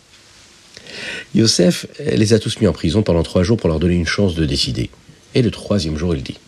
Yosef 1.35 1.87
les 1.99 2.33
a 2.33 2.39
tous 2.39 2.61
mis 2.61 2.67
en 2.67 2.73
prison 2.73 3.03
pendant 3.03 3.23
trois 3.23 3.43
jours 3.43 3.57
pour 3.57 3.69
leur 3.69 3.81
donner 3.81 3.95
une 3.95 4.07
chance 4.07 4.35
de 4.35 4.45
décider. 4.45 4.91
Et 5.35 5.43
le 5.43 5.51
troisième 5.51 5.97
jour, 5.97 6.15
il 6.15 6.23
dit 6.23 6.39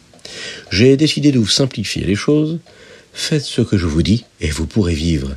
J'ai 0.70 0.96
décidé 0.96 1.32
de 1.32 1.38
vous 1.38 1.48
simplifier 1.48 2.04
les 2.04 2.14
choses. 2.14 2.58
Faites 3.12 3.42
ce 3.42 3.62
que 3.62 3.78
je 3.78 3.86
vous 3.86 4.02
dis 4.02 4.24
et 4.40 4.50
vous 4.50 4.66
pourrez 4.66 4.94
vivre. 4.94 5.36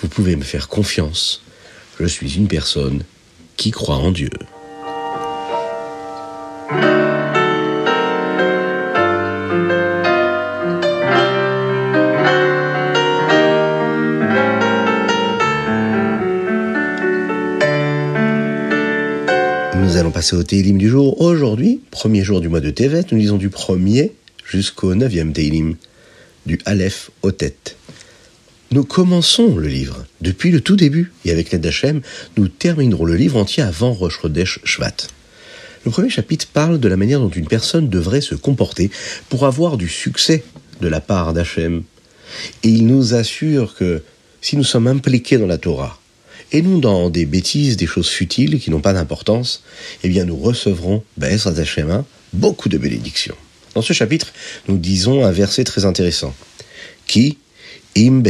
Vous 0.00 0.08
pouvez 0.08 0.36
me 0.36 0.44
faire 0.44 0.68
confiance. 0.68 1.42
Je 1.98 2.06
suis 2.06 2.36
une 2.36 2.48
personne 2.48 3.02
qui 3.56 3.70
croit 3.70 3.96
en 3.96 4.12
Dieu. 4.12 4.30
Au 20.32 20.42
Télim 20.42 20.78
du 20.78 20.88
jour. 20.88 21.20
Aujourd'hui, 21.20 21.80
premier 21.90 22.24
jour 22.24 22.40
du 22.40 22.48
mois 22.48 22.60
de 22.60 22.70
Tevet, 22.70 23.04
nous 23.12 23.18
lisons 23.18 23.36
du 23.36 23.48
premier 23.48 24.12
jusqu'au 24.44 24.94
neuvième 24.94 25.32
Télim, 25.32 25.76
du 26.46 26.58
Aleph 26.64 27.10
au 27.22 27.30
tête. 27.30 27.76
Nous 28.72 28.82
commençons 28.82 29.56
le 29.56 29.68
livre 29.68 30.04
depuis 30.22 30.50
le 30.50 30.60
tout 30.60 30.74
début 30.74 31.12
et 31.24 31.30
avec 31.30 31.50
l'aide 31.50 31.60
d'Hachem, 31.60 32.00
nous 32.36 32.48
terminerons 32.48 33.04
le 33.04 33.14
livre 33.14 33.38
entier 33.38 33.62
avant 33.62 33.92
Rosh 33.92 34.20
Chodesh 34.22 34.58
Shvat. 34.64 34.96
Le 35.84 35.90
premier 35.90 36.10
chapitre 36.10 36.46
parle 36.52 36.80
de 36.80 36.88
la 36.88 36.96
manière 36.96 37.20
dont 37.20 37.28
une 37.28 37.46
personne 37.46 37.88
devrait 37.88 38.20
se 38.20 38.34
comporter 38.34 38.90
pour 39.28 39.46
avoir 39.46 39.76
du 39.76 39.88
succès 39.88 40.42
de 40.80 40.88
la 40.88 41.00
part 41.00 41.34
d'Hachem. 41.34 41.82
Et 42.64 42.68
il 42.68 42.86
nous 42.86 43.14
assure 43.14 43.74
que 43.74 44.02
si 44.40 44.56
nous 44.56 44.64
sommes 44.64 44.88
impliqués 44.88 45.38
dans 45.38 45.46
la 45.46 45.58
Torah, 45.58 46.00
et 46.52 46.62
non 46.62 46.78
dans 46.78 47.10
des 47.10 47.26
bêtises, 47.26 47.76
des 47.76 47.86
choses 47.86 48.08
futiles 48.08 48.60
qui 48.60 48.70
n'ont 48.70 48.80
pas 48.80 48.92
d'importance, 48.92 49.62
eh 50.02 50.08
bien 50.08 50.24
nous 50.24 50.36
recevrons, 50.36 51.02
Be'ez 51.16 51.46
Hashem, 51.46 52.04
beaucoup 52.32 52.68
de 52.68 52.78
bénédictions. 52.78 53.36
Dans 53.74 53.82
ce 53.82 53.92
chapitre, 53.92 54.32
nous 54.68 54.78
disons 54.78 55.24
un 55.24 55.32
verset 55.32 55.64
très 55.64 55.84
intéressant. 55.84 56.34
Qui 57.06 57.38
im 57.96 58.22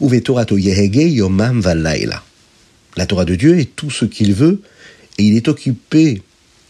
yomam 0.00 1.62
La 2.96 3.06
Torah 3.06 3.24
de 3.24 3.34
Dieu 3.34 3.58
est 3.58 3.76
tout 3.76 3.90
ce 3.90 4.04
qu'il 4.04 4.34
veut, 4.34 4.62
et 5.18 5.24
il 5.24 5.36
est 5.36 5.48
occupé 5.48 6.22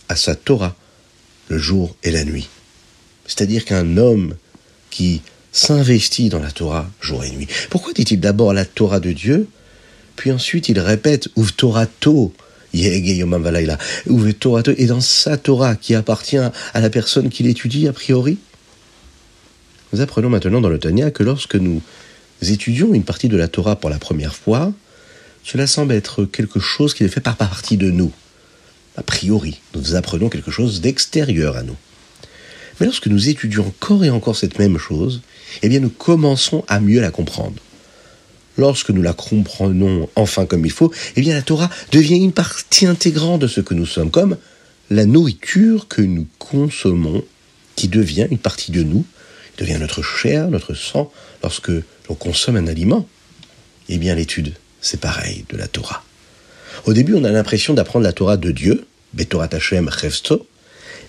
à 0.08 0.16
sa 0.16 0.34
Torah 0.34 0.76
le 1.48 1.58
jour 1.58 1.94
et 2.02 2.10
la 2.10 2.24
nuit. 2.24 2.48
C'est-à-dire 3.26 3.64
qu'un 3.64 3.96
homme 3.96 4.34
qui 4.90 5.22
s'investit 5.52 6.28
dans 6.28 6.38
la 6.38 6.50
Torah 6.50 6.90
jour 7.00 7.24
et 7.24 7.30
nuit. 7.30 7.48
Pourquoi 7.70 7.92
dit-il 7.92 8.20
d'abord 8.20 8.52
la 8.52 8.64
Torah 8.64 9.00
de 9.00 9.12
Dieu, 9.12 9.48
puis 10.16 10.32
ensuite 10.32 10.68
il 10.68 10.78
répète 10.78 11.28
Uv 11.36 11.52
Torato, 11.52 12.32
Uv 12.74 14.34
Torato, 14.34 14.72
et 14.76 14.86
dans 14.86 15.00
sa 15.00 15.36
Torah 15.36 15.74
qui 15.76 15.94
appartient 15.94 16.36
à 16.36 16.80
la 16.80 16.90
personne 16.90 17.30
qui 17.30 17.42
l'étudie 17.42 17.88
a 17.88 17.92
priori? 17.92 18.38
Nous 19.92 20.00
apprenons 20.00 20.28
maintenant 20.28 20.60
dans 20.60 20.68
le 20.68 20.78
Tanya 20.78 21.10
que 21.10 21.24
lorsque 21.24 21.56
nous 21.56 21.82
étudions 22.42 22.94
une 22.94 23.02
partie 23.02 23.28
de 23.28 23.36
la 23.36 23.48
Torah 23.48 23.76
pour 23.76 23.90
la 23.90 23.98
première 23.98 24.36
fois, 24.36 24.72
cela 25.42 25.66
semble 25.66 25.94
être 25.94 26.24
quelque 26.24 26.60
chose 26.60 26.94
qui 26.94 27.02
ne 27.02 27.08
fait 27.08 27.20
pas 27.20 27.32
partie 27.32 27.76
de 27.76 27.90
nous. 27.90 28.12
A 28.96 29.02
priori, 29.02 29.60
nous 29.74 29.96
apprenons 29.96 30.28
quelque 30.28 30.50
chose 30.50 30.80
d'extérieur 30.80 31.56
à 31.56 31.62
nous. 31.62 31.76
Mais 32.80 32.86
lorsque 32.86 33.06
nous 33.06 33.28
étudions 33.28 33.66
encore 33.66 34.04
et 34.04 34.10
encore 34.10 34.36
cette 34.36 34.58
même 34.58 34.78
chose, 34.78 35.20
eh 35.62 35.68
bien 35.68 35.80
nous 35.80 35.90
commençons 35.90 36.64
à 36.66 36.80
mieux 36.80 37.00
la 37.00 37.10
comprendre. 37.10 37.56
Lorsque 38.56 38.90
nous 38.90 39.02
la 39.02 39.12
comprenons 39.12 40.08
enfin 40.16 40.46
comme 40.46 40.64
il 40.64 40.72
faut, 40.72 40.92
eh 41.16 41.20
bien 41.20 41.34
la 41.34 41.42
Torah 41.42 41.70
devient 41.92 42.16
une 42.16 42.32
partie 42.32 42.86
intégrante 42.86 43.40
de 43.40 43.46
ce 43.46 43.60
que 43.60 43.74
nous 43.74 43.86
sommes, 43.86 44.10
comme 44.10 44.36
la 44.90 45.06
nourriture 45.06 45.88
que 45.88 46.02
nous 46.02 46.26
consommons, 46.38 47.22
qui 47.76 47.88
devient 47.88 48.26
une 48.30 48.38
partie 48.38 48.72
de 48.72 48.82
nous, 48.82 49.04
devient 49.58 49.78
notre 49.78 50.02
chair, 50.02 50.48
notre 50.48 50.74
sang, 50.74 51.12
lorsque 51.42 51.70
l'on 52.08 52.14
consomme 52.14 52.56
un 52.56 52.66
aliment. 52.66 53.06
Eh 53.88 53.98
bien 53.98 54.14
l'étude, 54.14 54.54
c'est 54.80 55.00
pareil 55.00 55.44
de 55.48 55.56
la 55.56 55.68
Torah. 55.68 56.02
Au 56.86 56.92
début, 56.92 57.14
on 57.14 57.24
a 57.24 57.30
l'impression 57.30 57.74
d'apprendre 57.74 58.04
la 58.04 58.12
Torah 58.12 58.36
de 58.36 58.50
Dieu, 58.50 58.86
Betorat 59.12 59.48
Hashem 59.52 59.90
Chevsto, 59.90 60.46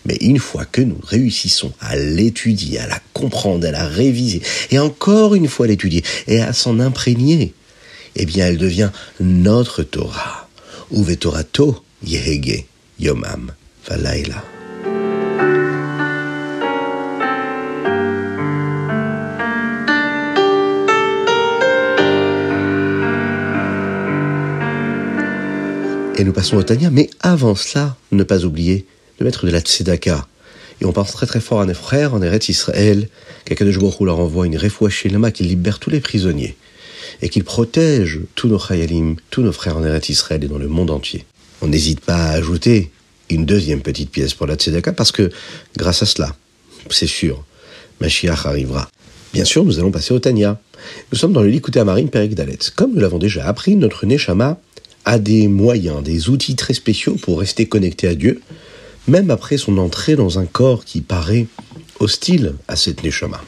mais 0.06 0.16
une 0.22 0.40
fois 0.40 0.66
que 0.66 0.82
nous 0.82 1.00
réussissons 1.04 1.72
à 1.80 1.96
l'étudier, 1.96 2.80
à 2.80 2.88
la 2.88 3.00
comprendre, 3.14 3.68
à 3.68 3.72
la 3.72 3.86
réviser, 3.86 4.42
et 4.72 4.80
encore 4.80 5.36
une 5.36 5.48
fois 5.48 5.68
l'étudier, 5.68 6.04
et 6.28 6.42
à 6.42 6.54
s'en 6.54 6.80
imprégner, 6.80 7.54
eh 8.16 8.26
bien 8.26 8.48
elle 8.48 8.58
devient 8.58 8.90
notre 9.20 9.84
Torah. 9.84 10.50
Uve 10.92 11.16
Torato 11.18 11.84
Yehege 12.04 12.66
Yomam 13.00 13.52
Valaila. 13.88 14.44
Et 26.18 26.24
nous 26.24 26.34
passons 26.34 26.58
au 26.58 26.64
Tania, 26.64 26.92
mais 26.92 27.10
avant 27.22 27.56
cela, 27.56 27.96
ne 28.12 28.24
pas 28.24 28.44
oublier 28.44 28.86
de 29.22 29.26
mettre 29.26 29.46
de 29.46 29.52
la 29.52 29.60
tzedaka. 29.60 30.28
Et 30.82 30.86
on 30.86 30.94
pense 30.94 31.12
très 31.12 31.28
très 31.28 31.40
fort 31.40 31.62
à 31.62 31.66
nos 31.66 31.76
frères 31.76 32.16
en 32.16 32.22
Eretz 32.24 32.50
Israël, 32.50 33.08
qu'Akadosh 33.46 33.78
Baruch 33.78 34.02
leur 34.02 34.20
envoie 34.20 34.48
une 34.48 34.58
Lama 35.12 35.32
qui 35.32 35.44
libère 35.44 35.78
tous 35.78 35.92
les 35.92 36.00
prisonniers 36.00 36.56
et 37.22 37.30
qu'il 37.30 37.44
protège 37.44 38.20
tous 38.34 38.48
nos 38.48 38.58
chayalim, 38.58 39.16
tous 39.30 39.44
nos 39.44 39.52
frères 39.52 39.78
en 39.78 39.84
Eretz 39.84 40.10
Israël 40.10 40.44
et 40.44 40.48
dans 40.48 40.58
le 40.58 40.68
monde 40.68 40.90
entier. 40.90 41.26
On 41.62 41.68
n'hésite 41.68 42.00
pas 42.00 42.16
à 42.16 42.32
ajouter 42.32 42.90
une 43.30 43.46
deuxième 43.46 43.82
petite 43.82 44.10
pièce 44.10 44.34
pour 44.34 44.48
la 44.48 44.56
tzedaka 44.56 44.92
parce 44.92 45.12
que 45.12 45.30
grâce 45.78 46.02
à 46.02 46.08
cela, 46.08 46.36
c'est 46.90 47.08
sûr, 47.08 47.44
Mashiach 48.00 48.48
arrivera. 48.48 48.90
Bien 49.34 49.46
sûr, 49.46 49.64
nous 49.64 49.78
allons 49.78 49.92
passer 49.92 50.16
au 50.16 50.20
Tania. 50.20 50.60
Nous 51.12 51.18
sommes 51.18 51.32
dans 51.32 51.44
le 51.44 51.50
Likuté 51.50 51.80
Amarim 51.80 52.10
Perek 52.10 52.34
Dalet. 52.34 52.58
Comme 52.76 52.94
nous 52.94 53.00
l'avons 53.00 53.20
déjà 53.20 53.46
appris, 53.46 53.76
notre 53.76 54.08
Neshama 54.08 54.60
a 55.06 55.20
des 55.20 55.48
moyens, 55.48 56.02
des 56.02 56.30
outils 56.30 56.56
très 56.56 56.74
spéciaux 56.74 57.16
pour 57.22 57.40
rester 57.40 57.68
connecté 57.68 58.08
à 58.08 58.16
Dieu, 58.16 58.42
même 59.08 59.32
après 59.32 59.58
son 59.58 59.78
entrée 59.78 60.16
dans 60.16 60.40
un 60.40 60.46
corps 60.46 60.86
qui 60.86 61.02
paraît 61.02 61.48
hostile 62.00 62.56
à 62.68 62.76
cette 62.76 63.04
Neshama. 63.04 63.42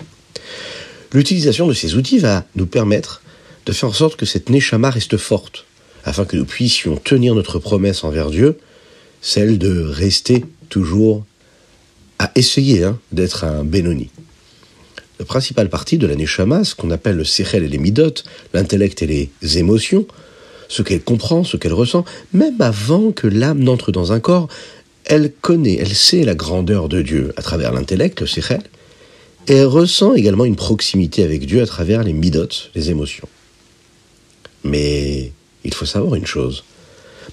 L'utilisation 1.13 1.67
de 1.67 1.73
ces 1.73 1.95
outils 1.95 2.19
va 2.19 2.45
nous 2.55 2.65
permettre 2.65 3.21
de 3.65 3.71
faire 3.71 3.89
en 3.89 3.93
sorte 3.93 4.15
que 4.15 4.25
cette 4.25 4.49
Neshama 4.49 4.89
reste 4.89 5.17
forte, 5.17 5.65
afin 6.05 6.25
que 6.25 6.35
nous 6.35 6.45
puissions 6.45 6.97
tenir 6.97 7.35
notre 7.35 7.59
promesse 7.59 8.03
envers 8.03 8.29
Dieu, 8.29 8.57
celle 9.21 9.57
de 9.57 9.81
rester 9.81 10.43
toujours 10.69 11.23
à 12.19 12.31
essayer 12.35 12.83
hein, 12.83 12.99
d'être 13.11 13.43
un 13.43 13.63
Benoni. 13.63 14.09
La 15.19 15.25
principale 15.25 15.69
partie 15.69 15.97
de 15.97 16.07
la 16.07 16.15
Neshama, 16.15 16.63
ce 16.63 16.75
qu'on 16.75 16.91
appelle 16.91 17.15
le 17.15 17.23
Sechel 17.23 17.63
et 17.63 17.67
les 17.67 17.77
Midot, 17.77 18.13
l'intellect 18.53 19.01
et 19.03 19.29
les 19.41 19.57
émotions, 19.57 20.05
ce 20.67 20.81
qu'elle 20.81 21.03
comprend, 21.03 21.43
ce 21.43 21.55
qu'elle 21.55 21.73
ressent, 21.73 22.03
même 22.33 22.59
avant 22.59 23.11
que 23.11 23.27
l'âme 23.27 23.59
n'entre 23.59 23.91
dans 23.91 24.11
un 24.11 24.19
corps, 24.19 24.47
elle 25.05 25.31
connaît, 25.31 25.77
elle 25.79 25.93
sait 25.93 26.23
la 26.23 26.35
grandeur 26.35 26.89
de 26.89 27.01
Dieu 27.01 27.33
à 27.37 27.41
travers 27.41 27.73
l'intellect, 27.73 28.21
le 28.21 28.27
séchel, 28.27 28.61
et 29.47 29.55
elle 29.55 29.65
ressent 29.65 30.13
également 30.13 30.45
une 30.45 30.55
proximité 30.55 31.23
avec 31.23 31.45
Dieu 31.45 31.61
à 31.61 31.65
travers 31.65 32.03
les 32.03 32.13
midotes, 32.13 32.71
les 32.75 32.89
émotions. 32.89 33.27
Mais 34.63 35.31
il 35.63 35.73
faut 35.73 35.85
savoir 35.85 36.15
une 36.15 36.25
chose. 36.25 36.63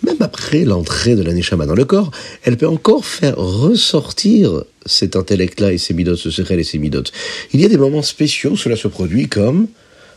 Même 0.02 0.20
après 0.20 0.64
l'entrée 0.64 1.14
de 1.14 1.22
la 1.22 1.32
neshama 1.32 1.66
dans 1.66 1.74
le 1.74 1.84
corps, 1.84 2.10
elle 2.42 2.56
peut 2.56 2.66
encore 2.66 3.04
faire 3.04 3.36
ressortir 3.36 4.64
cet 4.86 5.14
intellect-là 5.14 5.72
et 5.72 5.78
ces 5.78 5.94
midotes, 5.94 6.18
ce 6.18 6.30
séchel 6.30 6.58
et 6.58 6.64
ces 6.64 6.78
midotes. 6.78 7.12
Il 7.52 7.60
y 7.60 7.64
a 7.64 7.68
des 7.68 7.76
moments 7.76 8.02
spéciaux 8.02 8.52
où 8.52 8.56
cela 8.56 8.76
se 8.76 8.88
produit 8.88 9.28
comme 9.28 9.68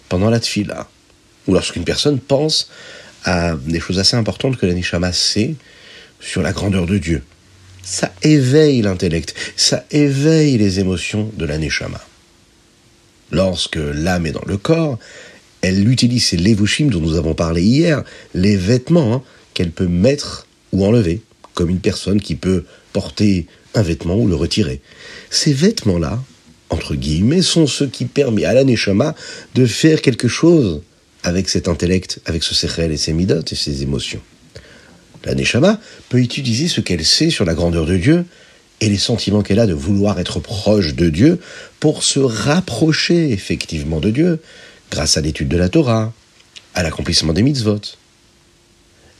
pendant 0.09 0.29
la 0.29 0.39
tfila, 0.39 0.89
ou 1.47 1.53
lorsqu'une 1.53 1.83
personne 1.83 2.19
pense 2.19 2.69
à 3.25 3.55
des 3.55 3.79
choses 3.79 3.99
assez 3.99 4.15
importantes 4.15 4.57
que 4.57 4.65
la 4.65 4.73
neshama 4.73 5.11
sait 5.11 5.55
sur 6.19 6.41
la 6.41 6.53
grandeur 6.53 6.85
de 6.85 6.97
Dieu 6.97 7.21
ça 7.83 8.13
éveille 8.23 8.81
l'intellect, 8.81 9.35
ça 9.55 9.85
éveille 9.91 10.57
les 10.57 10.79
émotions 10.79 11.29
de 11.37 11.45
la 11.45 11.57
Neshama. 11.57 12.01
Lorsque 13.31 13.75
l'âme 13.77 14.25
est 14.25 14.31
dans 14.31 14.45
le 14.45 14.57
corps, 14.57 14.97
elle 15.61 15.87
utilise 15.89 16.25
ces 16.25 16.37
levushim 16.37 16.87
dont 16.89 16.99
nous 16.99 17.15
avons 17.15 17.33
parlé 17.33 17.61
hier, 17.61 18.03
les 18.33 18.55
vêtements 18.55 19.13
hein, 19.13 19.23
qu'elle 19.53 19.71
peut 19.71 19.87
mettre 19.87 20.47
ou 20.71 20.85
enlever, 20.85 21.21
comme 21.53 21.69
une 21.69 21.79
personne 21.79 22.21
qui 22.21 22.35
peut 22.35 22.63
porter 22.93 23.47
un 23.75 23.81
vêtement 23.81 24.15
ou 24.15 24.27
le 24.27 24.35
retirer. 24.35 24.81
Ces 25.29 25.53
vêtements-là, 25.53 26.21
entre 26.69 26.95
guillemets, 26.95 27.41
sont 27.41 27.67
ceux 27.67 27.87
qui 27.87 28.05
permettent 28.05 28.45
à 28.45 28.53
la 28.53 28.63
Neshama 28.63 29.15
de 29.55 29.65
faire 29.65 30.01
quelque 30.01 30.27
chose 30.27 30.81
avec 31.23 31.49
cet 31.49 31.67
intellect, 31.67 32.19
avec 32.25 32.43
ce 32.43 32.53
sechel 32.53 32.91
et 32.91 32.97
ses 32.97 33.13
midot 33.13 33.41
et 33.49 33.55
ses 33.55 33.83
émotions. 33.83 34.21
La 35.25 35.35
Neshama 35.35 35.79
peut 36.09 36.19
utiliser 36.19 36.67
ce 36.67 36.81
qu'elle 36.81 37.05
sait 37.05 37.29
sur 37.29 37.45
la 37.45 37.53
grandeur 37.53 37.85
de 37.85 37.97
Dieu 37.97 38.25
et 38.81 38.89
les 38.89 38.97
sentiments 38.97 39.41
qu'elle 39.41 39.59
a 39.59 39.67
de 39.67 39.73
vouloir 39.73 40.19
être 40.19 40.39
proche 40.39 40.93
de 40.95 41.09
Dieu 41.09 41.39
pour 41.79 42.03
se 42.03 42.19
rapprocher 42.19 43.31
effectivement 43.31 43.99
de 43.99 44.09
Dieu 44.09 44.41
grâce 44.91 45.17
à 45.17 45.21
l'étude 45.21 45.47
de 45.47 45.57
la 45.57 45.69
Torah, 45.69 46.13
à 46.75 46.83
l'accomplissement 46.83 47.33
des 47.33 47.43
mitzvot. 47.43 47.79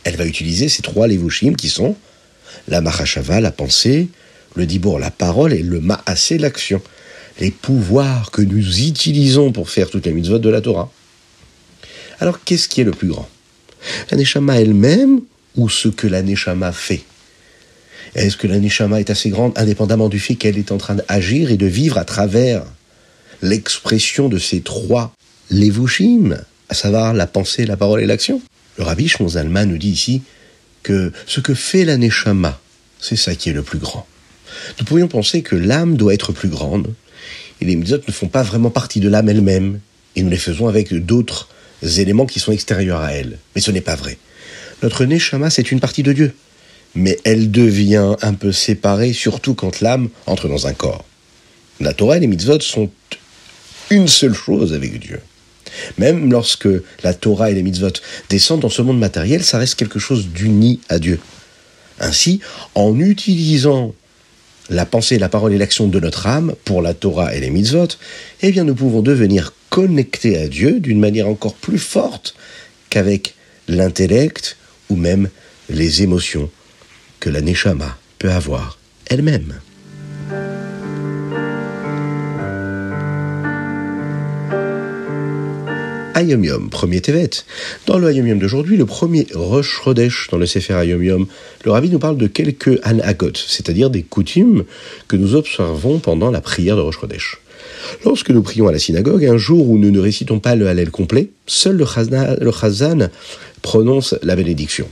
Elle 0.04 0.18
va 0.18 0.26
utiliser 0.26 0.68
ces 0.68 0.82
trois 0.82 1.08
levushim 1.08 1.56
qui 1.56 1.70
sont 1.70 1.96
la 2.68 2.82
machashava, 2.82 3.40
la 3.40 3.52
pensée, 3.52 4.10
le 4.56 4.66
dibor, 4.66 5.00
la 5.00 5.12
parole 5.12 5.54
et 5.54 5.64
le 5.64 5.80
maasé, 5.80 6.38
l'action. 6.38 6.82
Les 7.40 7.50
pouvoirs 7.50 8.30
que 8.30 8.42
nous 8.42 8.82
utilisons 8.82 9.52
pour 9.52 9.70
faire 9.70 9.90
toutes 9.90 10.06
les 10.06 10.14
mitzvot 10.14 10.38
de 10.38 10.50
la 10.50 10.62
Torah. 10.62 10.92
Alors 12.20 12.44
qu'est-ce 12.44 12.68
qui 12.68 12.82
est 12.82 12.84
le 12.84 12.92
plus 12.92 13.08
grand? 13.08 13.28
La 14.12 14.18
Neshama 14.18 14.60
elle-même 14.60 15.22
ou 15.56 15.70
ce 15.70 15.88
que 15.88 16.08
la 16.08 16.22
Neshama 16.22 16.72
fait 16.72 17.04
Est-ce 18.16 18.38
que 18.38 18.48
la 18.48 18.60
Neshama 18.60 19.00
est 19.00 19.10
assez 19.10 19.30
grande 19.30 19.54
indépendamment 19.56 20.10
du 20.10 20.20
fait 20.20 20.36
qu'elle 20.36 20.58
est 20.58 20.72
en 20.72 20.78
train 20.78 20.96
d'agir 20.96 21.52
et 21.52 21.58
de 21.58 21.66
vivre 21.66 21.98
à 21.98 22.06
travers 22.06 22.64
l'expression 23.42 24.30
de 24.30 24.40
ces 24.40 24.62
trois 24.62 25.14
levushim, 25.50 26.38
à 26.70 26.74
savoir 26.74 27.14
la 27.14 27.28
pensée, 27.28 27.66
la 27.66 27.78
parole 27.78 28.02
et 28.02 28.06
l'action? 28.06 28.42
Le 28.78 28.84
rabbi 28.84 29.08
Shmonzalma 29.08 29.66
nous 29.66 29.78
dit 29.78 29.92
ici 29.92 30.22
que 30.82 31.12
ce 31.28 31.40
que 31.40 31.54
fait 31.54 31.86
la 31.86 31.98
Neshama, 31.98 32.60
c'est 33.00 33.16
ça 33.16 33.36
qui 33.36 33.50
est 33.50 33.54
le 33.54 33.64
plus 33.64 33.80
grand. 33.80 34.08
Nous 34.80 34.86
pourrions 34.86 35.08
penser 35.08 35.42
que 35.42 35.56
l'âme 35.56 35.98
doit 35.98 36.14
être 36.14 36.32
plus 36.32 36.50
grande, 36.50 36.94
et 37.62 37.66
les 37.66 37.76
mitzvot 37.76 38.00
ne 38.08 38.14
font 38.14 38.28
pas 38.28 38.44
vraiment 38.44 38.70
partie 38.70 39.00
de 39.00 39.10
l'âme 39.10 39.30
elle-même, 39.30 39.80
et 40.16 40.24
nous 40.24 40.30
les 40.30 40.38
faisons 40.38 40.68
avec 40.68 40.94
d'autres 40.94 41.50
éléments 41.82 42.26
qui 42.26 42.40
sont 42.40 42.52
extérieurs 42.52 43.02
à 43.02 43.14
elle. 43.14 43.38
Mais 43.56 43.62
ce 43.62 43.72
n'est 43.72 43.82
pas 43.82 43.96
vrai. 43.96 44.18
Notre 44.84 45.06
Neshama, 45.06 45.50
c'est 45.50 45.72
une 45.72 45.80
partie 45.80 46.04
de 46.04 46.12
Dieu. 46.12 46.34
Mais 46.94 47.18
elle 47.24 47.52
devient 47.52 48.16
un 48.22 48.34
peu 48.34 48.52
séparée, 48.52 49.14
surtout 49.14 49.56
quand 49.56 49.80
l'âme 49.80 50.10
entre 50.28 50.50
dans 50.50 50.68
un 50.68 50.74
corps. 50.74 51.06
La 51.80 51.94
Torah 51.94 52.18
et 52.18 52.20
les 52.20 52.28
mitzvot 52.28 52.60
sont 52.60 52.92
une 53.90 54.10
seule 54.10 54.34
chose 54.34 54.74
avec 54.74 55.00
Dieu. 55.00 55.22
Même 55.98 56.30
lorsque 56.30 56.68
la 57.02 57.14
Torah 57.14 57.50
et 57.50 57.54
les 57.54 57.64
mitzvot 57.64 57.94
descendent 58.30 58.60
dans 58.60 58.70
ce 58.70 58.82
monde 58.82 59.00
matériel, 59.00 59.44
ça 59.44 59.58
reste 59.58 59.76
quelque 59.76 60.00
chose 60.00 60.28
d'uni 60.28 60.82
à 60.90 61.00
Dieu. 61.00 61.20
Ainsi, 62.00 62.42
en 62.76 63.00
utilisant 63.00 63.96
la 64.70 64.86
pensée, 64.86 65.18
la 65.18 65.30
parole 65.30 65.54
et 65.54 65.58
l'action 65.58 65.88
de 65.88 66.00
notre 66.00 66.28
âme 66.28 66.56
pour 66.66 66.82
la 66.82 66.94
Torah 66.94 67.34
et 67.34 67.40
les 67.40 67.50
mitzvot, 67.50 67.88
eh 68.42 68.52
bien 68.52 68.66
nous 68.66 68.76
pouvons 68.76 69.02
devenir 69.02 69.54
connectés 69.70 70.38
à 70.38 70.48
Dieu 70.50 70.82
d'une 70.82 71.00
manière 71.00 71.30
encore 71.30 71.56
plus 71.56 71.80
forte 71.80 72.36
qu'avec 72.90 73.34
l'intellect 73.68 74.58
ou 74.94 74.96
même 74.96 75.30
les 75.70 76.04
émotions 76.04 76.50
que 77.20 77.32
la 77.32 77.42
Neshama 77.42 77.98
peut 78.20 78.32
avoir 78.32 78.78
elle-même. 79.08 79.56
Ayom 86.16 86.44
Yom, 86.44 86.70
premier 86.70 87.02
Tevet. 87.02 87.30
Dans 87.88 87.98
le 87.98 88.08
Ayom 88.08 88.28
Yom 88.28 88.38
d'aujourd'hui, 88.38 88.78
le 88.78 88.86
premier 88.86 89.26
Rosh 89.34 89.82
Chodesh 89.84 90.28
dans 90.32 90.38
le 90.38 90.46
Sefer 90.46 90.74
Ayom 90.74 91.04
Yom, 91.04 91.26
le 91.66 91.72
Rabbi 91.72 91.90
nous 91.90 91.98
parle 91.98 92.18
de 92.18 92.28
quelques 92.28 92.80
Hanagot, 92.84 93.34
c'est-à-dire 93.48 93.90
des 93.90 94.04
coutumes 94.04 94.64
que 95.08 95.16
nous 95.16 95.34
observons 95.34 95.98
pendant 95.98 96.30
la 96.30 96.40
prière 96.40 96.76
de 96.76 96.82
Rosh 96.82 97.00
Chodesh. 97.00 97.40
Lorsque 98.06 98.30
nous 98.30 98.44
prions 98.44 98.68
à 98.68 98.72
la 98.72 98.78
synagogue, 98.78 99.26
un 99.26 99.38
jour 99.38 99.70
où 99.70 99.80
nous 99.80 99.90
ne 99.90 100.00
récitons 100.00 100.40
pas 100.40 100.56
le 100.56 100.68
Hallel 100.68 100.92
complet, 100.92 101.30
seul 101.48 101.78
le 101.78 102.52
Chazan, 102.52 103.10
prononce 103.64 104.16
la 104.22 104.36
bénédiction. 104.36 104.88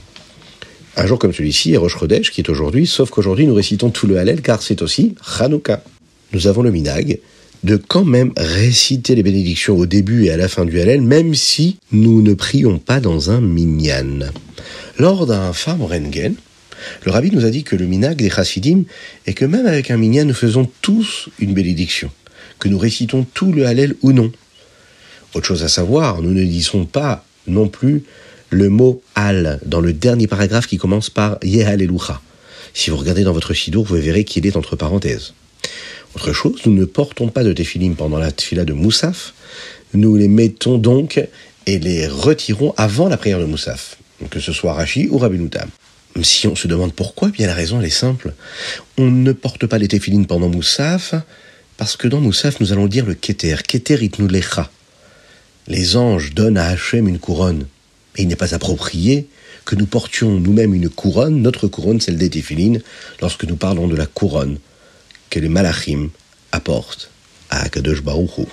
Un 0.96 1.06
jour 1.06 1.18
comme 1.20 1.32
celui-ci 1.32 1.72
est 1.72 1.76
Rosh 1.76 1.98
Chodesh, 1.98 2.32
qui 2.32 2.40
est 2.40 2.50
aujourd'hui, 2.50 2.86
sauf 2.86 3.10
qu'aujourd'hui 3.10 3.46
nous 3.46 3.54
récitons 3.54 3.90
tout 3.90 4.08
le 4.08 4.18
Hallel 4.18 4.42
car 4.42 4.60
c'est 4.60 4.82
aussi 4.82 5.14
Chanukah. 5.24 5.84
Nous 6.32 6.48
avons 6.48 6.62
le 6.62 6.72
minag 6.72 7.20
de 7.62 7.76
quand 7.76 8.04
même 8.04 8.32
réciter 8.36 9.14
les 9.14 9.22
bénédictions 9.22 9.76
au 9.76 9.86
début 9.86 10.24
et 10.24 10.30
à 10.30 10.36
la 10.36 10.48
fin 10.48 10.64
du 10.64 10.80
Hallel, 10.80 11.00
même 11.02 11.34
si 11.34 11.78
nous 11.92 12.22
ne 12.22 12.34
prions 12.34 12.78
pas 12.78 13.00
dans 13.00 13.30
un 13.30 13.40
minyan. 13.40 14.30
Lors 14.98 15.26
d'un 15.26 15.52
Farm 15.52 15.82
Rengen, 15.82 16.34
le 17.04 17.12
rabbi 17.12 17.30
nous 17.30 17.44
a 17.44 17.50
dit 17.50 17.62
que 17.62 17.76
le 17.76 17.86
minag 17.86 18.16
des 18.16 18.30
chassidim 18.30 18.84
est 19.26 19.34
que 19.34 19.44
même 19.44 19.66
avec 19.66 19.90
un 19.90 19.96
minyan, 19.96 20.24
nous 20.24 20.34
faisons 20.34 20.68
tous 20.80 21.28
une 21.38 21.54
bénédiction, 21.54 22.10
que 22.58 22.68
nous 22.68 22.78
récitons 22.78 23.24
tout 23.32 23.52
le 23.52 23.66
Hallel 23.66 23.94
ou 24.02 24.12
non. 24.12 24.32
Autre 25.34 25.46
chose 25.46 25.62
à 25.62 25.68
savoir, 25.68 26.20
nous 26.20 26.32
ne 26.32 26.44
disons 26.44 26.84
pas 26.84 27.24
non 27.46 27.68
plus 27.68 28.02
le 28.50 28.68
mot 28.68 29.02
al 29.14 29.60
dans 29.64 29.80
le 29.80 29.92
dernier 29.92 30.26
paragraphe 30.26 30.66
qui 30.66 30.78
commence 30.78 31.10
par 31.10 31.38
Yehalelucha. 31.42 32.20
Si 32.74 32.90
vous 32.90 32.96
regardez 32.96 33.22
dans 33.22 33.32
votre 33.32 33.54
sidour, 33.54 33.84
vous 33.84 33.96
verrez 33.96 34.24
qu'il 34.24 34.46
est 34.46 34.56
entre 34.56 34.76
parenthèses. 34.76 35.32
Autre 36.14 36.34
chose, 36.34 36.60
nous 36.66 36.74
ne 36.74 36.84
portons 36.84 37.28
pas 37.28 37.42
de 37.42 37.54
téphilim 37.54 37.96
pendant 37.96 38.18
la 38.18 38.32
tefila 38.32 38.64
de 38.64 38.74
Moussaf. 38.74 39.32
Nous 39.94 40.14
les 40.14 40.28
mettons 40.28 40.76
donc 40.76 41.26
et 41.66 41.78
les 41.78 42.06
retirons 42.06 42.74
avant 42.76 43.08
la 43.08 43.16
prière 43.16 43.38
de 43.38 43.46
Moussaf, 43.46 43.96
que 44.28 44.38
ce 44.38 44.52
soit 44.52 44.74
Rashi 44.74 45.08
ou 45.10 45.16
Rabbi 45.16 45.38
Si 46.22 46.46
on 46.46 46.54
se 46.54 46.68
demande 46.68 46.92
pourquoi, 46.92 47.28
eh 47.30 47.32
bien 47.32 47.46
la 47.46 47.54
raison 47.54 47.80
est 47.80 47.88
simple. 47.88 48.34
On 48.98 49.10
ne 49.10 49.32
porte 49.32 49.66
pas 49.66 49.78
les 49.78 49.88
téphilim 49.88 50.26
pendant 50.26 50.50
Moussaf 50.50 51.14
parce 51.78 51.96
que 51.96 52.08
dans 52.08 52.20
Moussaf 52.20 52.60
nous 52.60 52.74
allons 52.74 52.88
dire 52.88 53.06
le 53.06 53.14
Keter, 53.14 53.56
Keter 53.66 54.04
itnu 54.04 54.28
lecha. 54.28 54.70
Les 55.66 55.96
anges 55.96 56.34
donnent 56.34 56.58
à 56.58 56.66
Hachem 56.66 57.08
une 57.08 57.20
couronne. 57.20 57.66
Et 58.16 58.22
il 58.22 58.28
n'est 58.28 58.36
pas 58.36 58.54
approprié 58.54 59.28
que 59.64 59.76
nous 59.76 59.86
portions 59.86 60.38
nous-mêmes 60.38 60.74
une 60.74 60.90
couronne, 60.90 61.40
notre 61.40 61.68
couronne, 61.68 62.02
celle 62.02 62.18
des 62.18 62.28
téphilines, 62.28 62.82
lorsque 63.22 63.44
nous 63.44 63.56
parlons 63.56 63.88
de 63.88 63.96
la 63.96 64.06
couronne 64.06 64.58
que 65.32 65.40
les 65.40 65.48
malachim 65.48 66.10
apportent 66.52 67.10
à 67.48 67.62
Akadosh 67.62 68.02
Baruch 68.02 68.46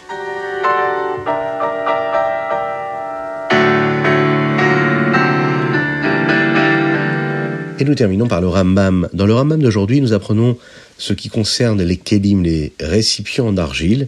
Et 7.79 7.83
nous 7.83 7.95
terminons 7.95 8.27
par 8.29 8.39
le 8.39 8.47
Rambam. 8.47 9.09
Dans 9.11 9.25
le 9.25 9.33
Rambam 9.33 9.61
d'aujourd'hui, 9.61 9.99
nous 9.99 10.13
apprenons 10.13 10.57
ce 10.97 11.11
qui 11.11 11.27
concerne 11.27 11.83
les 11.83 11.97
kelim, 11.97 12.43
les 12.43 12.71
récipients 12.79 13.51
d'argile, 13.51 14.07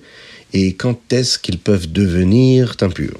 et 0.53 0.73
quand 0.73 1.11
est-ce 1.11 1.39
qu'ils 1.39 1.59
peuvent 1.59 1.91
devenir 1.91 2.77
impurs. 2.79 3.19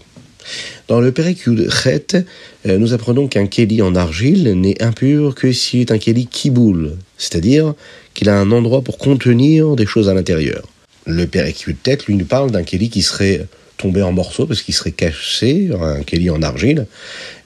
Dans 0.88 1.00
le 1.00 1.12
Perek 1.12 1.46
Chet, 1.70 2.25
euh, 2.65 2.77
nous 2.77 2.93
apprenons 2.93 3.27
qu'un 3.27 3.48
keli 3.48 3.81
en 3.81 3.96
argile 3.96 4.53
n'est 4.60 4.81
impur 4.81 5.36
que 5.36 5.51
s'il 5.51 5.81
est 5.81 5.92
un 5.92 5.98
keli 5.98 6.27
kiboul, 6.27 6.98
c'est-à-dire 7.18 7.74
qu'il 8.14 8.29
a 8.29 8.40
un 8.40 8.51
endroit 8.51 8.81
pour 8.81 8.98
contenir 8.98 9.75
des 9.75 9.85
choses 9.85 10.09
à 10.09 10.14
l'intérieur. 10.14 10.68
Le 11.05 11.25
Père 11.25 11.48
tête 11.83 12.05
lui 12.05 12.16
nous 12.16 12.25
parle 12.25 12.51
d'un 12.51 12.64
Kelly 12.64 12.90
qui 12.90 13.01
serait 13.01 13.48
tombé 13.77 14.01
en 14.03 14.11
morceaux 14.11 14.46
parce 14.46 14.61
qu'il 14.61 14.75
serait 14.75 14.92
caché, 14.92 15.70
un 15.79 16.03
Kelly 16.03 16.29
en 16.29 16.44
argile. 16.44 16.85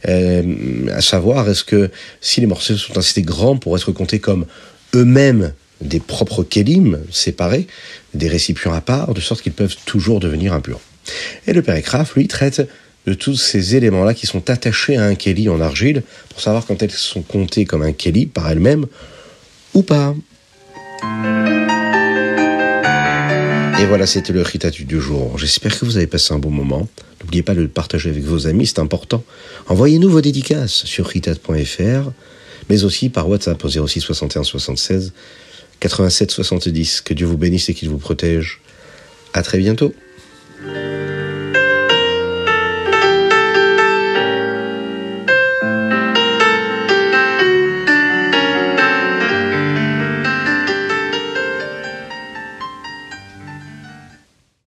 Euh, 0.08 0.44
à 0.92 1.02
savoir, 1.02 1.50
est-ce 1.50 1.64
que 1.64 1.90
si 2.20 2.42
les 2.42 2.48
morceaux 2.48 2.76
sont 2.76 2.98
assez 2.98 3.22
grands 3.22 3.58
pour 3.58 3.78
être 3.78 3.92
comptés 3.92 4.20
comme 4.20 4.46
eux-mêmes 4.94 5.54
des 5.82 6.00
propres 6.00 6.44
Kélim 6.44 7.00
séparés, 7.12 7.68
des 8.14 8.28
récipients 8.28 8.74
à 8.74 8.82
part, 8.82 9.14
de 9.14 9.22
sorte 9.22 9.42
qu'ils 9.42 9.54
peuvent 9.54 9.76
toujours 9.86 10.20
devenir 10.20 10.54
impurs. 10.54 10.82
Et 11.48 11.54
le 11.54 11.62
Père 11.62 11.82
lui, 12.16 12.28
traite 12.28 12.68
de 13.06 13.14
tous 13.14 13.36
ces 13.36 13.76
éléments-là 13.76 14.14
qui 14.14 14.28
sont 14.28 14.50
attachés 14.50 14.98
à 14.98 15.06
un 15.06 15.16
Kelly 15.16 15.50
en 15.50 15.62
argile 15.62 16.04
pour 16.30 16.42
savoir 16.42 16.66
quand 16.66 16.82
elles 16.82 16.92
sont 16.92 17.22
comptées 17.22 17.66
comme 17.66 17.84
un 17.84 17.92
Kelly 17.92 18.26
par 18.26 18.50
elles-mêmes 18.50 18.86
ou 19.74 19.84
pas. 19.84 20.16
Et 23.80 23.86
voilà, 23.86 24.08
c'était 24.08 24.34
le 24.34 24.42
Ritatu 24.42 24.86
du 24.86 25.00
jour. 25.00 25.38
J'espère 25.38 25.78
que 25.78 25.86
vous 25.86 25.98
avez 25.98 26.08
passé 26.08 26.34
un 26.34 26.40
bon 26.40 26.50
moment. 26.50 26.88
N'oubliez 27.22 27.44
pas 27.44 27.54
de 27.54 27.62
le 27.62 27.68
partager 27.68 28.10
avec 28.10 28.24
vos 28.24 28.48
amis, 28.48 28.66
c'est 28.66 28.80
important. 28.80 29.24
Envoyez-nous 29.68 30.10
vos 30.10 30.22
dédicaces 30.22 30.86
sur 30.86 31.06
ritat.fr, 31.06 32.12
mais 32.70 32.84
aussi 32.84 33.10
par 33.10 33.28
WhatsApp 33.30 33.64
au 33.64 33.88
06 33.88 34.00
61 34.00 34.44
76 34.44 35.14
87 35.80 36.32
70. 36.32 37.02
Que 37.02 37.14
Dieu 37.14 37.28
vous 37.28 37.38
bénisse 37.38 37.70
et 37.70 37.74
qu'il 37.74 37.90
vous 37.90 37.98
protège. 37.98 38.62
À 39.34 39.44
très 39.44 39.58
bientôt. 39.58 39.94